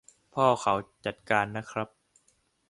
[0.33, 0.73] พ่อเขา
[1.05, 1.87] จัดการน่ะครับ